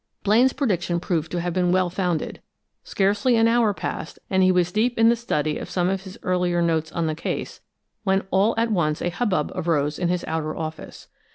Blaine's 0.23 0.51
prediction 0.51 0.99
proved 0.99 1.31
to 1.31 1.41
have 1.41 1.53
been 1.53 1.71
well 1.71 1.87
founded. 1.87 2.41
Scarcely 2.83 3.35
an 3.35 3.47
hour 3.47 3.71
passed, 3.71 4.17
and 4.31 4.41
he 4.41 4.51
was 4.51 4.71
deep 4.71 4.97
in 4.97 5.09
the 5.09 5.15
study 5.15 5.59
of 5.59 5.69
some 5.69 5.89
of 5.89 6.05
his 6.05 6.17
earlier 6.23 6.59
notes 6.59 6.91
on 6.91 7.05
the 7.05 7.13
case, 7.13 7.61
when 8.03 8.23
all 8.31 8.55
at 8.57 8.71
once 8.71 9.03
a 9.03 9.09
hubbub 9.09 9.51
arose 9.53 9.99
in 9.99 10.07
his 10.07 10.25
outer 10.27 10.55
office. 10.57 11.07